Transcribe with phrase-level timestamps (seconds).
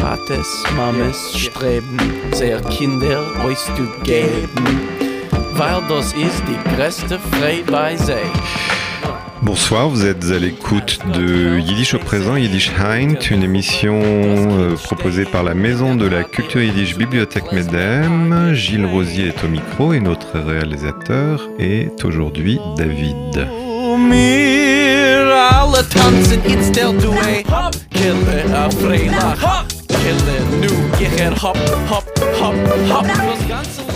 [0.00, 1.98] Tates, Mames streben,
[2.32, 4.80] sehr Kinder euch zu geben,
[5.54, 8.16] weil das ist die größte Freude bei sich.
[9.42, 15.24] Bonsoir, vous êtes à l'écoute de Yiddish au présent, Yiddish Heint, une émission euh, proposée
[15.24, 18.54] par la Maison de la Culture Yiddish Bibliothèque Medem.
[18.54, 23.48] Gilles Rosier est au micro et notre réalisateur est aujourd'hui David.
[30.02, 30.60] killen.
[30.60, 32.04] Nu geht er hopp, hopp,
[32.40, 32.54] hopp,
[32.92, 33.06] hopp.
[33.06, 33.89] Das ganze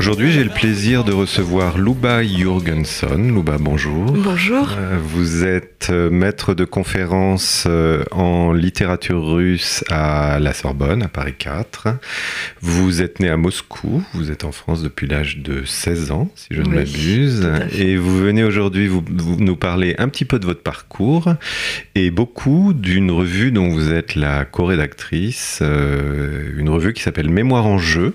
[0.00, 3.18] Aujourd'hui, j'ai le plaisir de recevoir Luba Jurgenson.
[3.18, 4.06] Luba, bonjour.
[4.12, 4.70] Bonjour.
[4.78, 11.08] Euh, Vous êtes euh, maître de conférence euh, en littérature russe à la Sorbonne, à
[11.08, 11.88] Paris 4.
[12.62, 14.02] Vous êtes né à Moscou.
[14.14, 17.52] Vous êtes en France depuis l'âge de 16 ans, si je ne Oui, m'abuse.
[17.78, 21.34] Et vous venez aujourd'hui vous, vous nous parler un petit peu de votre parcours
[21.94, 27.66] et beaucoup d'une revue dont vous êtes la co-rédactrice, euh, une revue qui s'appelle Mémoire
[27.66, 28.14] en jeu,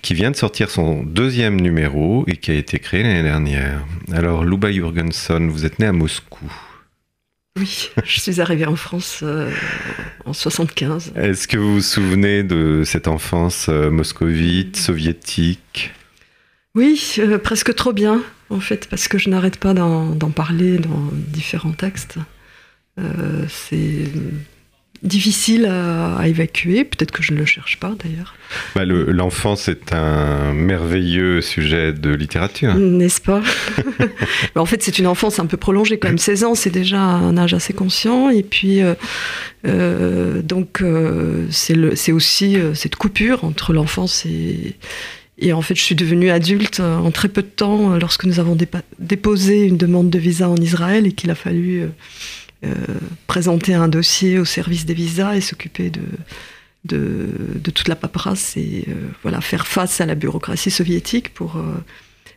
[0.00, 3.84] qui vient de sortir son deuxième numéro et qui a été créée l'année dernière.
[4.12, 6.48] Alors, Luba Jurgenson, vous êtes né à Moscou.
[7.58, 9.50] Oui, je suis arrivée en France euh,
[10.26, 11.14] en 75.
[11.16, 15.90] Est-ce que vous vous souvenez de cette enfance euh, moscovite, soviétique?
[16.76, 20.78] Oui, euh, presque trop bien, en fait, parce que je n'arrête pas d'en d'en parler
[20.78, 22.18] dans différents textes.
[23.00, 24.04] Euh, C'est
[25.02, 28.34] difficile à, à évacuer, peut-être que je ne le cherche pas d'ailleurs,
[28.74, 32.74] Bah, le- L'enfance est un merveilleux sujet de littérature.
[32.74, 33.42] n'est-ce pas?
[34.54, 36.18] Mais En fait, c'est une enfance un peu prolongée, quand même.
[36.18, 38.94] 16 ans, c'est déjà un âge assez conscient, et puis euh,
[39.66, 44.74] euh, donc euh, c'est aussi cette coupure entre l'enfance et
[45.40, 48.56] Et en fait, je suis devenue adulte en très peu de temps lorsque nous avons
[48.98, 51.84] déposé une demande de visa en Israël et qu'il a fallu
[52.64, 52.74] euh,
[53.28, 57.30] présenter un dossier au service des visas et s'occuper de,
[57.62, 61.62] toute la paperasse et euh, voilà, faire face à la bureaucratie soviétique pour euh,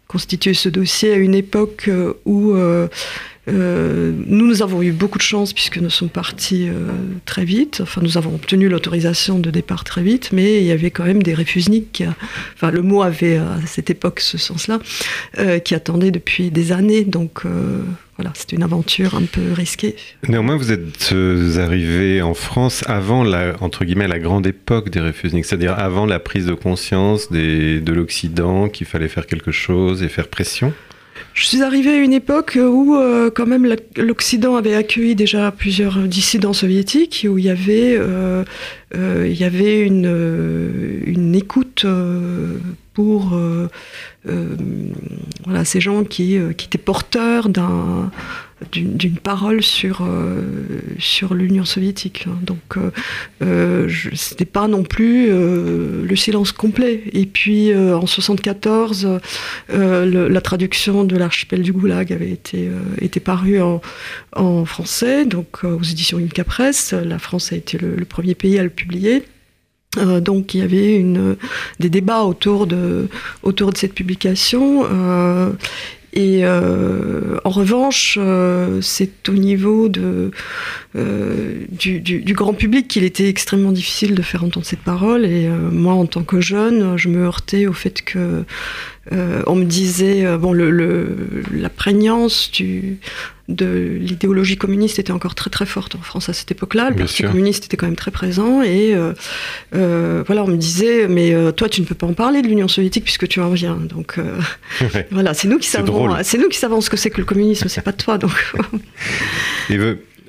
[0.08, 1.90] constituer ce dossier à une époque
[2.26, 2.54] où
[3.48, 6.70] nous, nous avons eu beaucoup de chance puisque nous sommes partis
[7.26, 7.80] très vite.
[7.82, 11.24] Enfin, nous avons obtenu l'autorisation de départ très vite, mais il y avait quand même
[11.24, 11.94] des réfusniks.
[11.94, 12.06] qui,
[12.56, 14.80] enfin, le mot avait à cette époque ce sens-là,
[15.64, 17.06] qui attendaient depuis des années.
[17.06, 17.46] Donc,
[18.22, 19.96] voilà, c'était une aventure un peu risquée.
[20.28, 25.00] Néanmoins, vous êtes euh, arrivé en France avant la, entre guillemets, la grande époque des
[25.00, 30.08] réfusniks, c'est-à-dire avant la prise de conscience de l'Occident qu'il fallait faire quelque chose et
[30.08, 30.72] faire pression?
[31.34, 35.98] Je suis arrivée à une époque où, euh, quand même, l'Occident avait accueilli déjà plusieurs
[36.00, 38.44] dissidents soviétiques, où il y avait, euh,
[38.96, 39.26] euh,
[41.06, 41.86] une, écoute
[42.94, 43.34] pour
[45.64, 48.12] ces gens qui étaient porteurs d'un
[48.72, 50.42] d'une parole sur, euh,
[51.00, 52.26] sur l'Union soviétique.
[52.28, 52.38] hein.
[52.44, 52.92] Donc, euh,
[53.42, 57.04] euh, c'était pas non plus euh, le silence complet.
[57.14, 59.20] Et puis, en 74,
[59.72, 62.70] euh, le- la traduction de l'archipel du Goulag avait été,
[63.20, 63.82] parue en,
[64.36, 66.94] en français, donc aux éditions Inca Press.
[66.94, 69.24] La France a été le, premier pays à le publier.
[70.22, 71.36] Donc il y avait une,
[71.80, 73.10] des débats autour de,
[73.44, 74.86] autour de cette publication.
[76.14, 80.32] Et euh, en revanche, euh, c'est au niveau de,
[80.96, 85.26] euh, du, du- du grand public qu'il était extrêmement difficile de faire entendre cette parole.
[85.26, 88.44] Et euh, moi, en tant que jeune, je me heurtais au fait que
[89.14, 91.16] euh, on me disait, euh, bon, le, le-
[91.54, 93.00] la prégnance du,
[93.56, 96.90] de l'idéologie communiste était encore très très forte en France à cette époque-là.
[96.90, 97.30] Le Bien Parti sûr.
[97.30, 99.14] communiste était quand même très présent et euh,
[99.76, 102.48] euh, voilà, on me disait, mais euh, toi, tu ne peux pas en parler de
[102.48, 103.76] l'Union soviétique puisque tu en viens.
[103.76, 104.18] Donc
[104.82, 105.08] Ouais.
[105.12, 106.18] voilà, c'est nous qui savons, drôle.
[106.24, 108.18] c'est nous qui savons ce que c'est que le communisme, c'est pas toi.
[108.18, 108.54] Donc
[109.70, 109.78] Et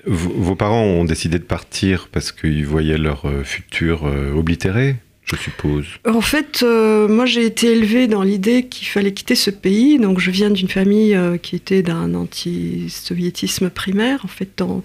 [0.04, 5.86] vos, parents ont décidé de partir parce qu'ils voyaient leur futur oblitéré, je suppose.
[6.06, 9.98] En fait, euh, moi j'ai été élevée dans l'idée qu'il fallait quitter ce pays.
[9.98, 14.20] Donc je viens d'une famille euh, qui était d'un anti-soviétisme primaire.
[14.24, 14.84] En fait, donc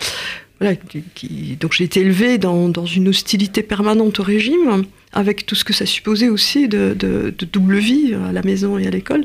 [1.73, 6.29] j'ai été élevée dans une hostilité permanente au régime, avec tout ce que ça supposait
[6.29, 6.95] aussi de,
[7.51, 9.23] double vie à la maison et à l'école.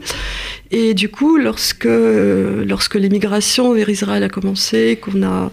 [0.70, 5.50] Et du coup, lorsque, lorsque l'émigration vers Israël a commencé, qu'on a,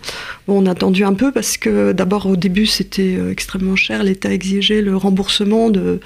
[0.47, 4.31] on a attendu un peu parce que d'abord au début c'était euh, extrêmement cher, l'État
[4.31, 5.99] exigeait le remboursement de,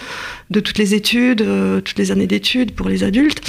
[0.50, 3.42] de toutes les études, euh, toutes les années d'études pour les adultes.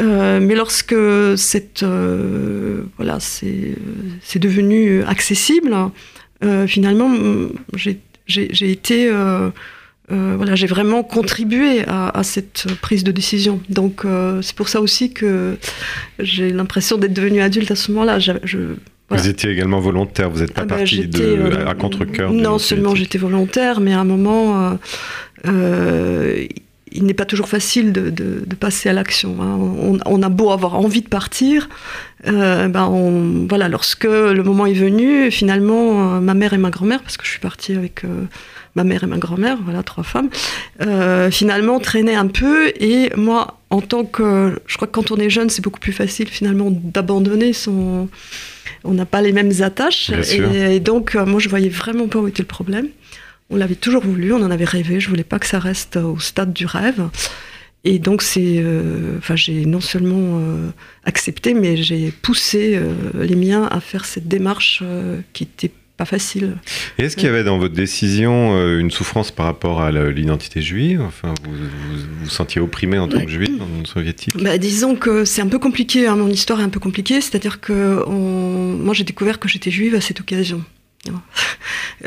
[0.00, 0.94] Euh, mais lorsque
[1.36, 5.74] cette, voilà, c'est devenu accessible,
[6.42, 7.10] euh, finalement,
[7.76, 9.10] j'ai été,
[10.12, 13.60] euh, voilà, j'ai vraiment contribué à, à cette prise de décision.
[13.68, 15.56] Donc, euh, c'est pour ça aussi que
[16.18, 18.18] j'ai l'impression d'être devenue adulte à ce moment-là.
[18.18, 18.58] Je,
[19.10, 22.36] Vous étiez également volontaire, vous n'êtes pas Ah parti j'étais, de, euh, à contre-cœur de
[22.40, 24.76] Non seulement j'étais volontaire, mais à un moment,
[26.92, 29.36] il n'est pas toujours facile de, de- de passer à l'action.
[29.40, 29.56] hein.
[29.60, 31.68] On, on a beau avoir envie de partir,
[32.26, 36.70] euh, ben on, voilà, lorsque le moment est venu, finalement, euh, ma mère et ma
[36.70, 38.24] grand-mère, parce que je suis partie avec euh,
[38.74, 40.30] ma mère et ma grand-mère, voilà, trois femmes,
[40.82, 42.68] euh, finalement traînaient un peu.
[42.80, 44.60] Et moi, en tant que.
[44.66, 48.08] Je crois que quand on est jeune, c'est beaucoup plus facile finalement d'abandonner son.
[48.84, 50.10] On n'a pas les mêmes attaches.
[50.32, 52.88] Et, et donc, euh, moi, je voyais vraiment pas où était le problème.
[53.50, 55.00] On l'avait toujours voulu, on en avait rêvé.
[55.00, 57.10] Je voulais pas que ça reste au stade du rêve.
[57.84, 60.70] Et donc, c'est, euh, enfin, j'ai non seulement euh,
[61.04, 62.92] accepté, mais j'ai poussé euh,
[63.24, 64.82] les miens à faire cette démarche
[65.32, 66.56] qui était pas facile.
[66.96, 71.02] Est-ce qu'il y avait dans votre décision euh, une souffrance par rapport à l'identité juive?
[71.02, 74.34] Enfin, vous, vous vous sentiez opprimé en tant que juif dans l'Union soviétique?
[74.42, 77.60] Bah, disons que c'est un peu compliqué, hein, mon histoire est un peu compliquée, c'est-à-dire
[77.60, 80.64] que on- moi j'ai découvert que j'étais juive à cette occasion.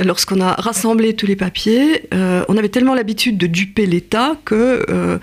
[0.03, 4.85] Lorsqu'on a rassemblé tous les papiers, euh, on avait tellement l'habitude de duper l'État que
[4.89, 5.19] euh,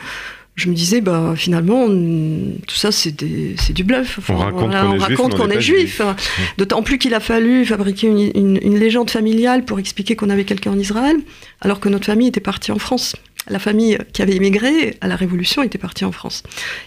[0.56, 4.18] je me disais, bah, finalement, on- tout ça c'est du bluff.
[4.18, 6.54] Enfin, On raconte qu'on est juif, on est juif.
[6.58, 10.44] D'autant plus qu'il a fallu fabriquer une, une- une légende familiale pour expliquer qu'on avait
[10.44, 11.16] quelqu'un en Israël,
[11.62, 13.16] alors que notre famille était partie en France.
[13.48, 16.42] La famille qui avait immigré à la Révolution était partie en France.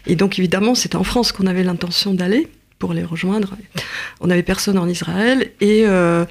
[0.05, 3.55] Et donc, évidemment, c'était en France qu'on avait l'intention d'aller pour les rejoindre.
[4.21, 5.49] On n'avait personne en Israël.
[5.61, 6.25] Et, euh,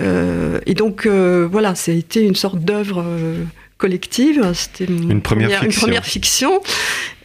[0.00, 3.04] euh, et donc, euh, voilà, ça a été une sorte d'œuvre
[3.78, 4.52] collective.
[4.54, 5.80] C'était Une première une fiction.
[5.86, 6.60] première fiction.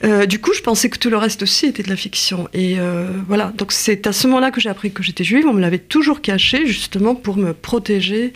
[0.04, 2.48] Euh, du coup, je pensais que tout le reste aussi était de la fiction.
[2.54, 5.46] Et euh, voilà, donc c'est à ce moment-là que j'ai appris que j'étais juive.
[5.48, 8.34] On me l'avait toujours caché, justement, pour me protéger,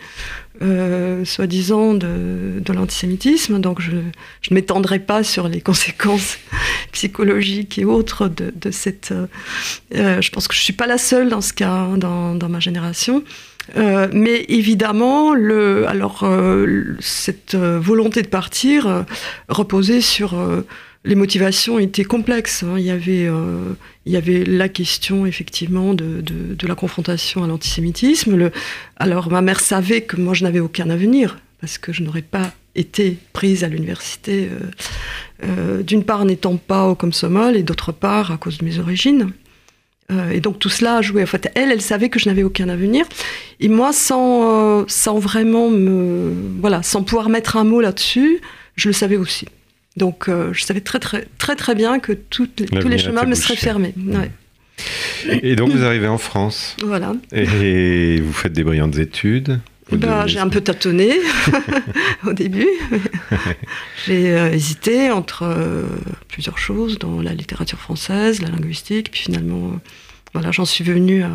[0.62, 3.60] euh, soi-disant, de, de l'antisémitisme.
[3.60, 3.92] Donc je,
[4.42, 6.38] je ne m'étendrai pas sur les conséquences
[6.92, 9.14] psychologiques et autres de, de cette...
[9.92, 12.48] je pense que je ne suis pas la seule dans ce cas, hein, dans, dans
[12.50, 13.24] ma génération.
[13.78, 19.04] Euh, mais évidemment, le, alors, euh, cette euh, volonté de partir euh,
[19.50, 20.36] reposait sur
[21.04, 22.64] les motivations étaient complexes.
[22.64, 22.76] hein.
[22.78, 23.28] Il, y avait,
[24.06, 26.24] il y avait la question effectivement de,
[26.68, 28.50] la confrontation à l'antisémitisme.
[28.98, 32.54] Alors ma mère savait que moi je n'avais aucun avenir parce que je n'aurais pas
[32.74, 34.50] été prise à l'université,
[35.84, 39.32] d'une part n'étant pas au Komsomol et d'autre part à cause de mes origines.
[40.12, 41.24] Euh, et donc tout cela a joué.
[41.24, 43.06] En fait, elle, elle savait que je n'avais aucun avenir.
[43.60, 48.40] Et moi, sans, euh, sans vraiment me, voilà, sans pouvoir mettre un mot là-dessus,
[48.76, 49.48] je le savais aussi.
[49.98, 53.34] Donc, euh, je savais très très très très bien que toutes tous les chemins me
[53.36, 53.94] seraient fermés.
[54.06, 54.32] Ouais.
[55.42, 57.14] Et donc vous arrivez en France Voilà.
[57.32, 59.60] et vous faites des brillantes études.
[59.92, 61.12] Bah, devenez- j'ai un peu tâtonné
[62.26, 62.68] au début.
[64.08, 65.84] j'ai euh, hésité entre euh,
[66.28, 69.78] plusieurs choses, dans la littérature française, la linguistique, puis finalement, euh,
[70.34, 71.30] voilà, j'en suis venue à,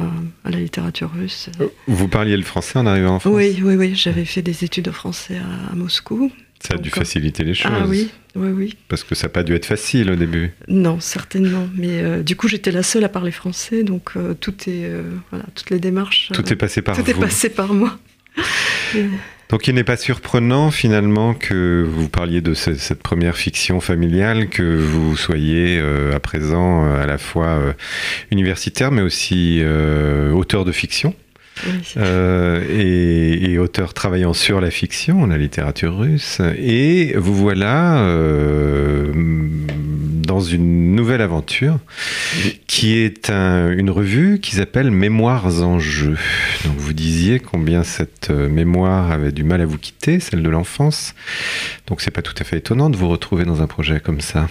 [0.45, 1.49] à la littérature russe.
[1.87, 3.33] Vous parliez le français en arrivant en France?
[3.35, 6.31] Oui, oui, oui, j'avais fait des études de français à, à Moscou.
[6.63, 7.73] Ça a dû faciliter les choses.
[7.75, 8.77] Ah oui, oui, oui.
[8.89, 10.53] Parce que ça n'a pas dû être facile au début.
[10.69, 11.67] Non, certainement.
[11.75, 15.05] Mais euh, du coup, j'étais la seule à parler français, donc euh, tout est, euh,
[15.31, 16.29] voilà, toutes les démarches.
[16.35, 17.11] Tout est passé par tout vous.
[17.11, 17.99] est passé par moi.
[19.49, 24.49] Donc il n'est pas surprenant finalement que vous parliez de ce- cette première fiction familiale,
[24.49, 27.73] que vous soyez euh, à présent euh, à la fois euh,
[28.31, 29.61] universitaire mais aussi
[30.33, 31.15] auteur de fiction
[31.67, 31.73] oui.
[32.71, 36.41] et, et auteur travaillant sur la fiction, la littérature russe.
[36.57, 38.05] Et vous voilà
[40.41, 41.79] dans une nouvelle aventure
[42.67, 46.17] qui est un- une revue qui s'appelle Mémoires en jeu.
[46.65, 50.49] Donc vous disiez combien cette euh, mémoire avait du mal à vous quitter, celle de
[50.49, 51.15] l'enfance.
[51.89, 54.49] Donc c'est pas tout à fait étonnant de vous retrouver dans un projet comme ça.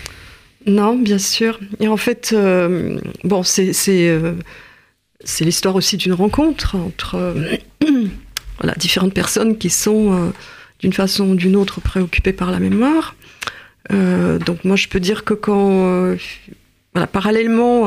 [0.67, 1.59] Non, bien sûr.
[1.79, 4.33] Et en fait, euh, bon, euh,
[5.23, 7.33] c'est l'histoire aussi d'une rencontre entre
[8.77, 10.31] différentes personnes qui sont
[10.81, 13.15] d'une façon ou d'une autre préoccupées par la mémoire.
[13.91, 16.15] Euh, donc moi, je peux dire que quand, euh,
[16.93, 17.83] voilà, parallèlement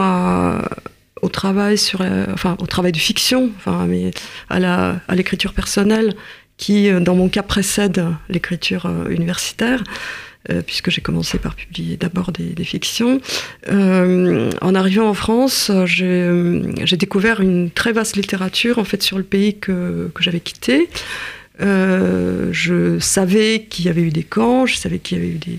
[1.20, 2.00] au travail sur,
[2.32, 4.10] enfin, au travail de fiction, enfin, mais
[4.48, 6.14] à la à l'écriture personnelle,
[6.56, 9.82] qui, euh, dans mon cas, précède l'écriture universitaire,
[10.66, 13.20] puisque j'ai commencé par publier d'abord des, fictions.
[13.68, 19.58] En arrivant en France, j'ai découvert une très vaste littérature en fait sur le pays
[19.58, 20.88] que j'avais quitté.
[21.60, 25.38] Euh, je savais qu'il y avait eu des camps, je savais qu'il y avait eu
[25.38, 25.58] des,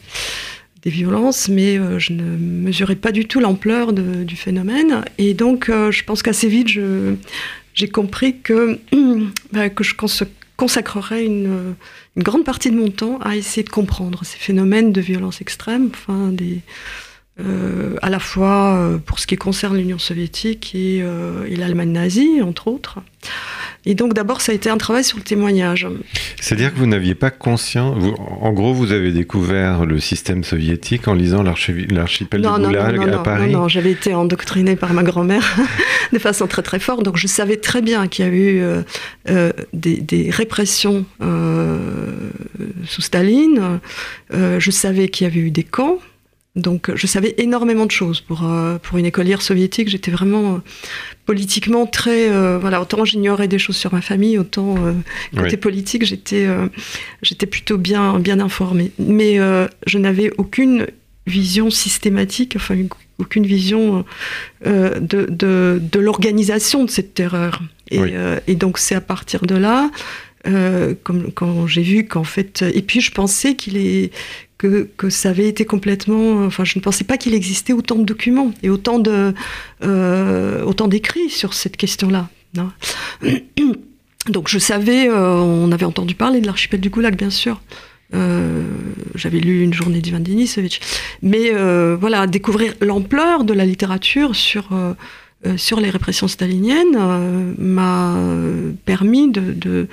[0.85, 5.05] violences, mais euh, je ne mesurais pas du tout l'ampleur du phénomène.
[5.17, 6.67] Et donc, euh, je pense qu'assez vite,
[7.73, 8.79] j'ai compris que,
[9.53, 10.25] bah, je cons-
[10.57, 11.75] consacrerais une,
[12.17, 15.89] grande partie de mon temps à essayer de comprendre ces phénomènes de violence extrême,
[17.39, 22.99] à la fois pour ce qui concerne l'Union soviétique et, et l'Allemagne nazie, entre autres.
[23.85, 25.87] Et donc d'abord, ça a été un travail sur le témoignage.
[26.39, 31.13] C'est-à-dire que vous n'aviez pas conscience, en gros, vous avez découvert le système soviétique en
[31.13, 35.57] lisant l'archipel de Goulag à Paris Non, non, j'avais été endoctrinée par ma grand-mère
[36.13, 38.83] de façon très très forte, donc je savais très bien qu'il y a eu euh,
[39.29, 42.29] euh, des, répressions euh,
[42.85, 43.79] sous Staline,
[44.31, 45.99] je savais qu'il y avait eu des camps,
[46.55, 48.47] donc je savais énormément de choses pour,
[48.83, 49.89] pour une écolière soviétique.
[49.89, 50.61] J'étais vraiment
[51.25, 54.93] politiquement très euh, voilà autant j'ignorais des choses sur ma famille autant euh,
[55.35, 56.67] côté politique j'étais euh,
[57.21, 58.91] j'étais plutôt bien bien informée.
[58.99, 59.37] Mais
[59.87, 60.87] je n'avais aucune
[61.25, 62.75] vision systématique enfin
[63.19, 64.05] aucune vision
[64.65, 67.61] de, de, de l'organisation de cette terreur.
[67.91, 68.01] Et,
[68.47, 69.89] et donc c'est à partir de là
[71.03, 74.11] comme quand j'ai vu qu'en fait et puis je pensais qu'il est
[74.97, 76.45] que, ça avait été complètement.
[76.45, 79.33] Enfin, je ne pensais pas qu'il existait autant de documents et autant de
[79.83, 82.29] euh, autant d'écrits sur cette question-là.
[82.57, 82.71] Hein.
[84.29, 87.61] Donc, je savais, euh, on avait entendu parler de l'archipel du Goulag, bien sûr.
[88.13, 88.63] Euh,
[89.15, 90.79] j'avais lu une journée d'Ivan Denisovitch.
[91.21, 91.51] Mais
[91.95, 94.69] voilà, découvrir l'ampleur de la littérature sur,
[95.57, 98.15] sur les répressions staliniennes m'a
[98.85, 99.87] permis de,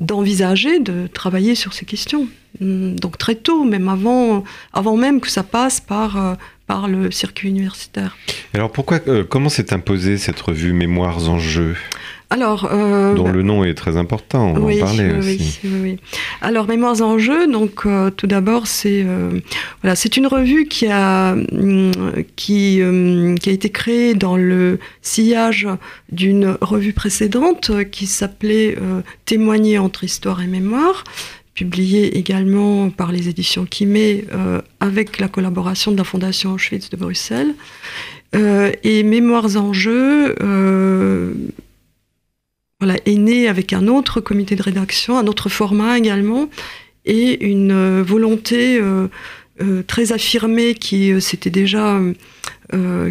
[0.00, 2.28] d'envisager de travailler sur ces questions.
[2.60, 6.34] Hmm, donc très tôt, même avant, avant même que ça passe par, euh,
[6.66, 8.16] par le circuit universitaire.
[8.54, 11.76] Alors pourquoi, euh, comment s'est imposée cette revue Mémoires en jeu?
[12.28, 15.60] Alors, euh, dont le nom est très important, on oui, en parlait oui, aussi.
[15.64, 15.96] Oui,
[16.40, 19.30] Alors, Mémoires en jeu, donc euh, tout d'abord, c'est euh,
[19.82, 21.92] voilà, c'est une revue qui a mm,
[22.34, 22.80] qui,
[23.40, 25.68] qui a été créée dans le sillage
[26.10, 28.76] d'une revue précédente qui s'appelait
[29.24, 31.04] Témoigner entre histoire et mémoire
[31.54, 34.24] publiée également par les éditions Kimé
[34.80, 37.54] avec la collaboration de la Fondation Auschwitz de Bruxelles.
[38.34, 40.34] et Mémoires en jeu
[42.80, 46.48] voilà, est né avec un autre comité de rédaction, un autre format également,
[47.06, 49.08] et une euh, volonté euh,
[49.62, 51.12] euh, très affirmée qui
[51.50, 52.00] déjà,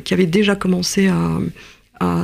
[0.04, 1.40] qui avait déjà commencé à,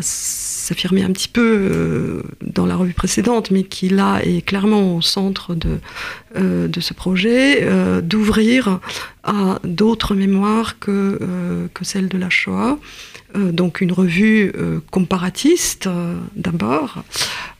[0.01, 5.55] s'affirmer un petit peu dans la revue précédente, mais qui là est clairement au centre
[5.55, 5.79] de,
[6.35, 7.67] de ce projet,
[8.01, 8.79] d'ouvrir
[9.23, 12.77] à d'autres mémoires que, que celle de la Shoah.
[13.35, 17.03] Euh, donc une revue euh, comparatiste euh, d'abord,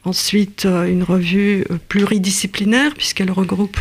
[0.04, 3.80] ensuite une revue pluridisciplinaire puisqu'elle regroupe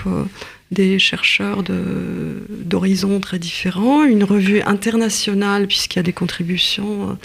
[0.70, 7.18] des chercheurs d'horizons très différents, une revue internationale puisqu'il y a des contributions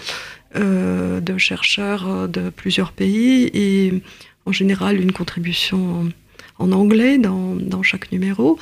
[0.56, 4.02] de chercheurs de plusieurs pays et
[4.46, 6.10] en général une contribution
[6.58, 8.58] en anglais dans, dans chaque numéro.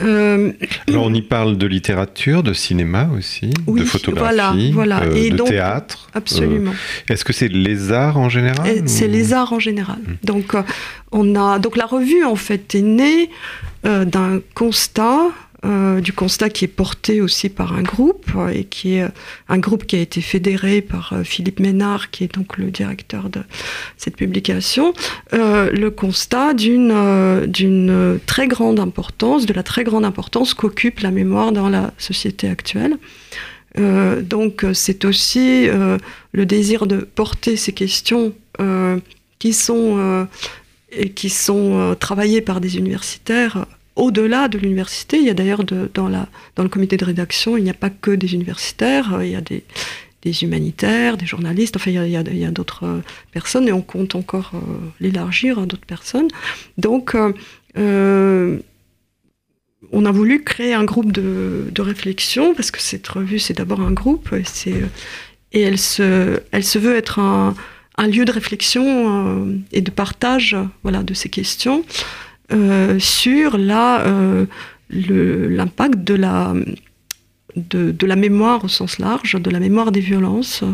[0.00, 0.52] Euh,
[0.88, 6.08] Alors on y parle de littérature, de cinéma aussi, de photographie, voilà, euh, de théâtre.
[6.14, 6.72] Absolument.
[6.72, 9.98] Euh, est-ce que c'est les arts en général C'est les arts en général.
[9.98, 10.26] Hmm.
[10.26, 10.54] Donc
[11.10, 13.30] on a donc la revue en fait est née
[13.84, 15.28] d'un constat
[15.64, 19.08] euh, du constat qui est porté aussi par un groupe euh, et qui est euh,
[19.48, 23.42] un groupe qui a été fédéré par Philippe Ménard, qui est donc le directeur de
[23.96, 24.92] cette publication,
[25.32, 31.52] le constat d'une d'une très grande importance, de la très grande importance qu'occupe la mémoire
[31.52, 32.96] dans la société actuelle.
[34.22, 38.32] donc c'est aussi le désir de porter ces questions
[39.38, 40.26] qui sont
[41.14, 45.18] qui sont travaillées par des universitaires au-delà de l'université.
[45.18, 48.34] Il y a d'ailleurs dans, le comité de rédaction, il n'y a pas que des
[48.34, 49.64] universitaires, euh, il y a des,
[50.42, 53.00] humanitaires, des journalistes, enfin il y a, d'autres euh,
[53.32, 54.58] personnes et on compte encore euh,
[55.00, 56.28] l'élargir à d'autres personnes.
[56.78, 57.16] Donc
[59.94, 63.90] on a voulu créer un groupe de, réflexion parce que cette revue c'est d'abord un
[63.90, 64.44] groupe et,
[65.52, 67.54] et elle, se, elle se veut être un,
[68.06, 71.84] lieu de réflexion et de partage voilà, de ces questions.
[72.50, 74.46] Euh, sur euh,
[74.90, 76.54] l'impact de la,
[77.56, 80.64] de, la mémoire au sens large, de la mémoire des violences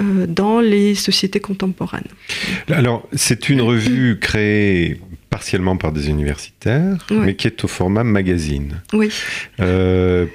[0.00, 2.08] euh, dans les sociétés contemporaines.
[2.68, 5.00] Alors, c'est une revue créée
[5.30, 8.82] partiellement par des universitaires, mais qui est au format magazine.
[8.92, 9.10] Oui.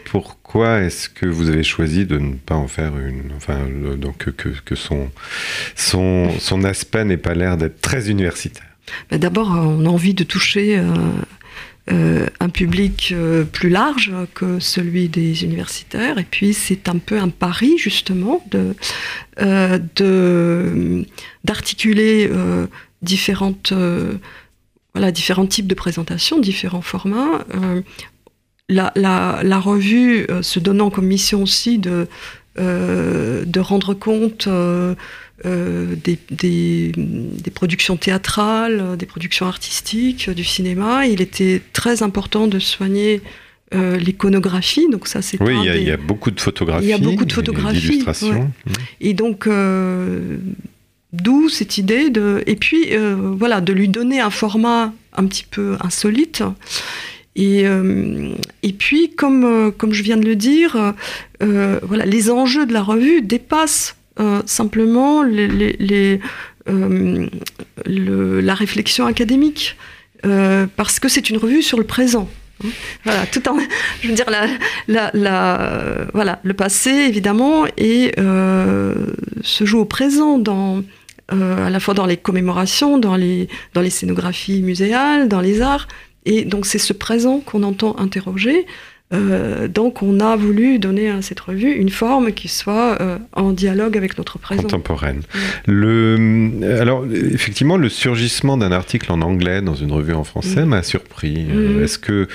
[0.05, 3.59] pourquoi est-ce que vous avez choisi de ne pas en faire une, enfin,
[3.97, 5.09] donc que, que son,
[5.75, 8.76] son, son aspect n'ait pas l'air d'être très universitaire
[9.09, 10.85] bah, d'abord, on a envie de toucher euh,
[11.91, 16.17] euh, un public euh, plus large que celui des universitaires.
[16.17, 18.75] Et puis, c'est un peu un pari, justement, de,
[21.43, 22.29] d'articuler
[24.93, 27.45] voilà, différents types de présentations, différents formats.
[28.69, 32.07] la, revue se donnant comme mission aussi de,
[32.57, 34.49] de rendre compte
[35.43, 42.59] des, des, des, productions théâtrales, des productions artistiques, du cinéma, il était très important de
[42.59, 43.21] soigner
[43.73, 44.87] euh, l'iconographie.
[44.89, 46.85] Donc ça, c'est oui, il y, y, a beaucoup de photographies.
[46.85, 48.01] Il y a beaucoup de photographies.
[48.21, 48.39] Ouais.
[48.39, 48.49] Mmh.
[49.01, 50.37] Et donc, euh,
[51.11, 55.43] d'où cette idée de, et puis euh, voilà, de lui donner un format un petit
[55.43, 56.43] peu insolite.
[57.35, 58.31] Et, euh,
[58.63, 60.93] et puis, comme, comme je viens de le dire,
[61.41, 63.96] voilà, les enjeux de la revue dépassent
[64.45, 66.19] simplement les, les
[66.65, 69.77] le, la réflexion académique,
[70.21, 72.29] parce que c'est une revue sur le présent.
[73.03, 73.57] Voilà, tout en,
[74.01, 74.29] je veux dire,
[74.87, 78.95] la, voilà, le passé évidemment et euh,
[79.43, 80.83] se joue au présent dans,
[81.33, 85.61] euh, à la fois dans les commémorations, dans les, dans les scénographies muséales, dans les
[85.61, 85.87] arts,
[86.25, 88.65] et donc c'est ce présent qu'on entend interroger.
[89.13, 93.53] Euh, donc on a voulu donner à cette revue une forme qui soit euh, en
[93.53, 94.63] dialogue avec notre présent.
[94.63, 95.21] Contemporaine.
[95.33, 95.41] Ouais.
[95.65, 100.69] Le, alors effectivement, le surgissement d'un article en anglais dans une revue en français mmh.
[100.69, 101.45] m'a surpris.
[101.45, 101.83] Mmh.
[101.83, 102.27] Est-ce que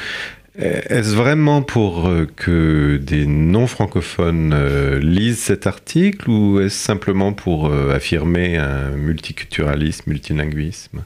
[0.59, 4.55] est-ce vraiment pour que des non-francophones
[4.99, 11.05] lisent cet article ou est-ce simplement pour affirmer un multiculturalisme, multilinguisme?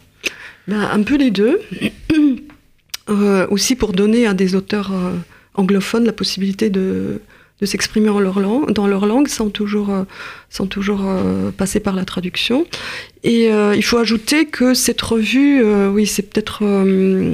[0.67, 1.61] Ben, Un peu les deux.
[3.09, 5.13] euh, aussi pour donner à des auteurs euh,
[5.57, 7.21] anglophones la possibilité de,
[7.61, 10.05] de s'exprimer dans leur langue sans toujours, euh,
[10.51, 12.67] sans toujours euh, passer par la traduction.
[13.25, 16.65] Et euh, il faut ajouter que cette revue, oui, c'est peut-être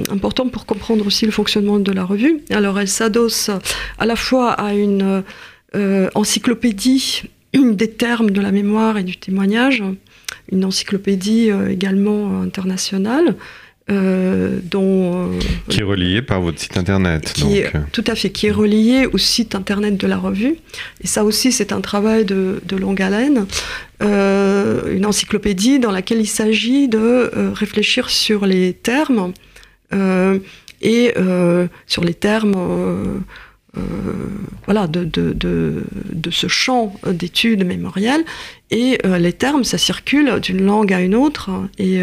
[0.09, 2.39] important pour comprendre aussi le fonctionnement de la revue.
[2.49, 3.49] Alors elle s'adosse
[3.97, 5.23] à la fois à une
[6.15, 9.83] encyclopédie des termes de la mémoire et du témoignage,
[10.51, 13.35] une encyclopédie également internationale.
[13.91, 17.33] Euh, dont, euh, qui est relié par votre site internet.
[17.33, 17.53] Qui donc.
[17.53, 20.55] Est, tout à fait, qui est relié au site internet de la revue.
[21.01, 23.45] Et ça aussi, c'est un travail de, de longue haleine.
[24.01, 29.33] Euh, une encyclopédie dans laquelle il s'agit de euh, réfléchir sur les termes
[29.93, 30.39] euh,
[30.81, 32.55] et euh, sur les termes.
[34.65, 38.23] voilà, de, de, de, de, ce champ d'études mémorielles.
[38.71, 41.49] Et les termes, ça circule d'une langue à une autre.
[41.77, 42.01] Et,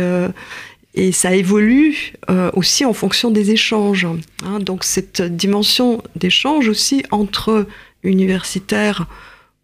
[0.95, 4.07] et ça évolue euh, aussi en fonction des échanges.
[4.45, 4.59] Hein.
[4.61, 7.67] Donc cette dimension d'échange aussi entre
[8.03, 9.07] universitaires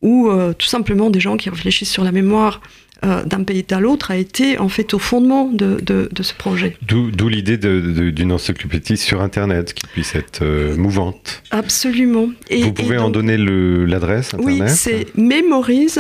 [0.03, 2.61] ou euh, tout simplement des gens qui réfléchissent sur la mémoire
[3.05, 6.33] euh, d'un pays à l'autre a été en fait au fondement de, de, de ce
[6.33, 6.77] projet.
[6.83, 10.45] D'où l'idée d'une encyclopédie sur Internet qui puisse être
[10.77, 11.43] mouvante.
[11.51, 12.29] Absolument.
[12.49, 15.99] Et, Vous pouvez et donc, en donner l'adresse Oui, c'est Memories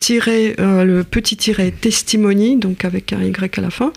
[0.00, 3.92] tiret, euh, le petit tiret testimony, donc avec un Y à la fin,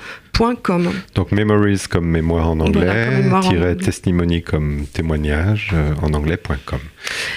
[0.62, 0.90] .com.
[1.16, 3.76] Donc memories comme mémoire en anglais, voilà, tiret anglais.
[3.78, 6.80] testimony comme témoignage euh, en anglais.com.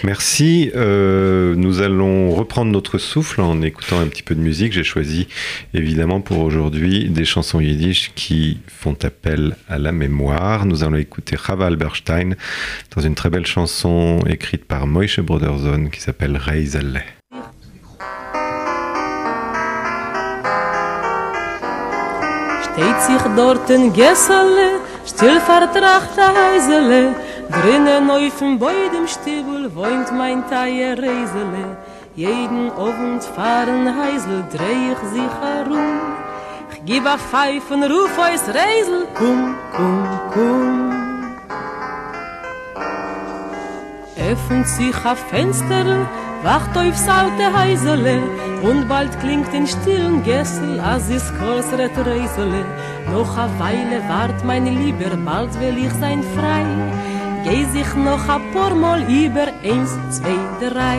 [0.02, 0.70] Merci.
[0.74, 4.72] Euh, nous allons reprendre notre souffle en écoutant un petit peu de musique.
[4.72, 5.28] J'ai choisi
[5.72, 10.66] évidemment pour aujourd'hui des chansons yiddish qui font appel à la mémoire.
[10.66, 12.34] Nous allons écouter Chava Alberstein
[12.94, 17.02] dans une très belle chanson écrite par Moishe Broderson qui s'appelle Reisele.
[22.76, 27.14] Steht sich dort ein Gessele, still vertracht ein Heisele,
[27.50, 31.78] drinnen auf dem Beut im Stiebel wohnt mein Teier Reisele.
[32.16, 36.00] Jeden Abend fahren Heisel, dreh ich sich herum.
[36.70, 40.92] Ich gib a Pfeif ruf aus Reisel, kum, kum, kum.
[44.30, 46.06] Öffnet sich a Fenster,
[46.42, 48.22] wacht aufs alte Heisele,
[48.62, 52.64] und bald klingt in stillen Gessel, als ist größere Reisele.
[53.12, 56.64] Noch a Weile wart, meine Lieber, bald will ich sein frei.
[57.44, 60.98] Geh sich noch a paar Mal über, eins, zwei, drei.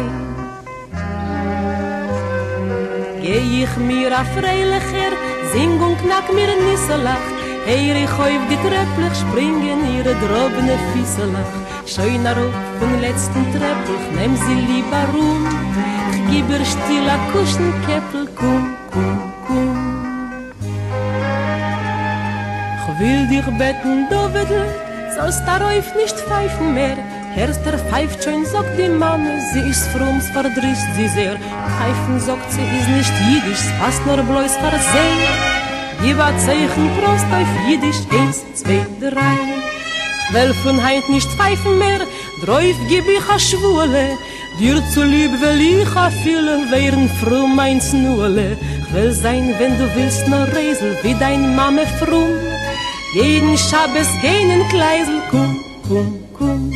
[3.21, 5.13] Geh ich mir a freilicher,
[5.51, 7.27] sing und knack mir Nisselach,
[7.65, 11.66] Heer ich auf die Trepplich springen, ihre drobene Fieselach.
[11.87, 12.35] Schön auf
[12.81, 15.47] den letzten Trepplich, nehm sie lieber rum.
[16.11, 20.51] Ich gib ihr still a Kuschenkäppel, kum, kum, kum.
[22.81, 24.65] Ich will dich betten, Dovedl,
[25.15, 26.97] sollst darauf nicht pfeifen mehr.
[27.37, 31.37] Erst der pfeift schon, sagt die Mama, sie ist fromm, es verdrießt sie sehr.
[31.37, 35.21] Pfeifen, sagt sie, ist nicht jiddisch, es passt nur bloß versehen.
[36.03, 39.56] Gib a Zeichen, Prost auf Jiddisch, eins, zwei, drei.
[40.31, 42.01] Will von heint nicht pfeifen mehr,
[42.43, 44.17] drauf gib ich a Schwule.
[44.59, 48.57] Dir zu lieb will ich a viele, wären froh mein Snule.
[48.81, 52.35] Ich will sein, wenn du willst, nur Reisel, wie dein Mame fromm.
[53.13, 56.73] Jeden Schabes gehen in Kleisel, kum, kum, kum.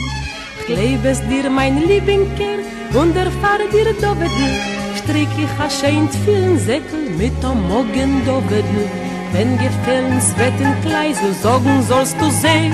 [0.65, 2.59] Kleib es dir, mein Liebenker,
[2.93, 4.51] und erfahr dir Dovedl.
[4.97, 8.87] Strick ich a schein vielen Säckel mit am Morgen Dovedl.
[9.33, 12.73] Wenn gefällens Wetten Kleisel, sorgen sollst du sehen.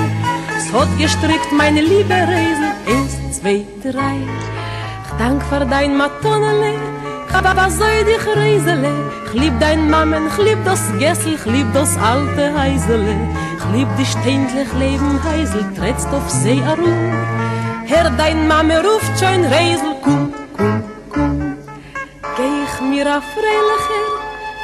[0.58, 4.18] Es hat gestrickt, meine liebe Reisel, eins, zwei, drei.
[5.06, 6.74] Ich dank für dein Matonele,
[7.32, 8.92] aber was soll dich Reisele?
[9.28, 13.16] Ich lieb dein Mammen, ich lieb das Gessel, ich lieb das alte Heisele.
[13.60, 16.92] Ich lieb dich ständlich Leben, Heisel, trittst auf See Aru.
[17.86, 21.58] Herr, dein Mame ruft schon Reisel, kum, kum, kum.
[22.36, 24.06] Geh ich mir auf Freilacher,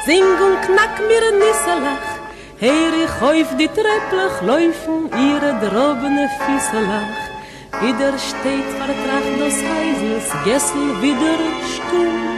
[0.06, 2.13] sing und knack mir ein Nisselach.
[2.58, 7.34] Her ich auf die Trepplach, laufen ihre drobene Fieselach.
[7.82, 11.38] Wieder steht vertracht das Heisels, Gessel wieder
[11.74, 12.34] stumm.